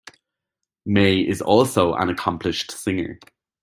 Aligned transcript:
May 0.83 1.17
is 1.19 1.43
also 1.43 1.93
an 1.93 2.09
accomplished 2.09 2.71
singer. 2.71 3.19